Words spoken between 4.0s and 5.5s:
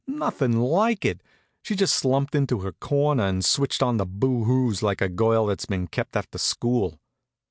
boo hoos like a girl